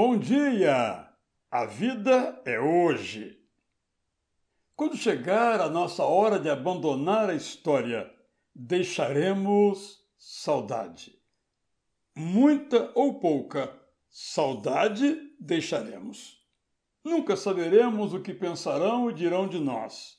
[0.00, 1.08] Bom dia!
[1.50, 3.36] A vida é hoje.
[4.76, 8.08] Quando chegar a nossa hora de abandonar a história,
[8.54, 11.18] deixaremos saudade.
[12.16, 13.76] Muita ou pouca,
[14.08, 16.46] saudade deixaremos.
[17.04, 20.16] Nunca saberemos o que pensarão e dirão de nós.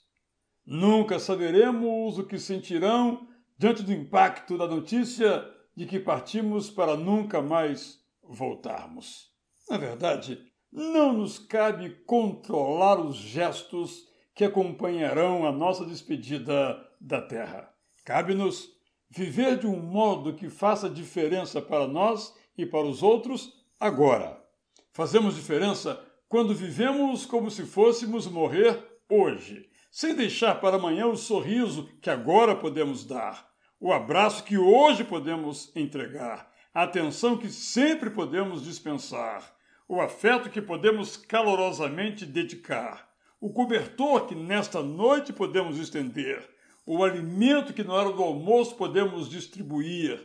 [0.65, 7.41] Nunca saberemos o que sentirão diante do impacto da notícia de que partimos para nunca
[7.41, 9.28] mais voltarmos.
[9.69, 17.71] Na verdade, não nos cabe controlar os gestos que acompanharão a nossa despedida da Terra.
[18.03, 18.67] Cabe-nos
[19.11, 24.43] viver de um modo que faça diferença para nós e para os outros agora.
[24.91, 31.89] Fazemos diferença quando vivemos como se fôssemos morrer hoje, sem deixar para amanhã o sorriso
[32.01, 33.47] que agora podemos dar,
[33.79, 39.58] o abraço que hoje podemos entregar, a atenção que sempre podemos dispensar
[39.89, 43.09] o afeto que podemos calorosamente dedicar,
[43.41, 46.47] o cobertor que nesta noite podemos estender,
[46.85, 50.21] o alimento que na hora do almoço podemos distribuir,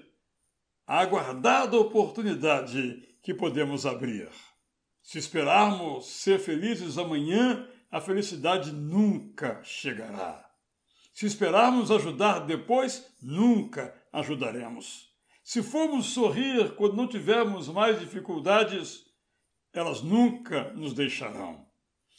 [0.86, 4.28] a aguardada oportunidade que podemos abrir.
[5.02, 10.44] Se esperarmos ser felizes amanhã, a felicidade nunca chegará.
[11.14, 15.08] Se esperarmos ajudar depois, nunca ajudaremos.
[15.42, 19.13] Se formos sorrir quando não tivermos mais dificuldades,
[19.74, 21.66] elas nunca nos deixarão.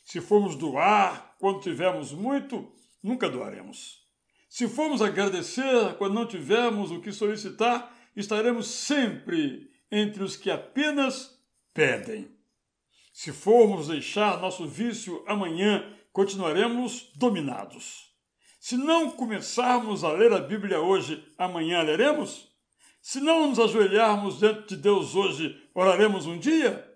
[0.03, 4.05] Se formos doar quando tivermos muito, nunca doaremos.
[4.49, 11.39] Se formos agradecer quando não tivermos o que solicitar, estaremos sempre entre os que apenas
[11.73, 12.29] pedem.
[13.11, 18.13] Se formos deixar nosso vício amanhã, continuaremos dominados.
[18.59, 22.47] Se não começarmos a ler a Bíblia hoje, amanhã leremos?
[23.01, 26.94] Se não nos ajoelharmos diante de Deus hoje, oraremos um dia?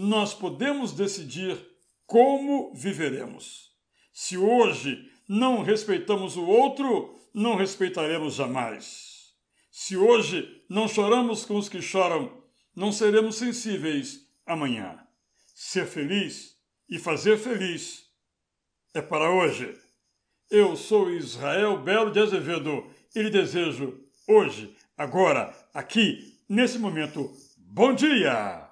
[0.00, 1.58] Nós podemos decidir
[2.06, 3.72] como viveremos.
[4.12, 9.34] Se hoje não respeitamos o outro, não respeitaremos jamais.
[9.72, 12.32] Se hoje não choramos com os que choram,
[12.76, 15.04] não seremos sensíveis amanhã.
[15.52, 16.56] Ser feliz
[16.88, 18.04] e fazer feliz
[18.94, 19.76] é para hoje.
[20.48, 22.86] Eu sou Israel Belo de Azevedo
[23.16, 23.98] e lhe desejo
[24.28, 28.67] hoje, agora, aqui, nesse momento, bom dia!